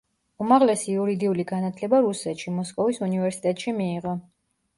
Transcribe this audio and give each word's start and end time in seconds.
უმაღლესი 0.43 0.87
იურიდიული 0.93 1.45
განათლება 1.51 1.99
რუსეთში, 2.07 2.55
მოსკოვის 2.57 3.01
უნივერსიტეტში 3.11 3.77
მიიღო. 3.83 4.17